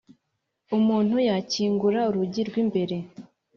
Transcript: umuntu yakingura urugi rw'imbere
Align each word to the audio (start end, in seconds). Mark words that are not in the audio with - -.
umuntu 0.77 1.15
yakingura 1.27 1.99
urugi 2.09 2.41
rw'imbere 2.49 2.95